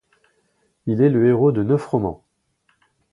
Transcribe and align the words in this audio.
Il 0.87 1.03
est 1.03 1.11
le 1.11 1.27
héros 1.27 1.51
de 1.51 1.61
neuf 1.61 1.85
romans. 1.85 2.25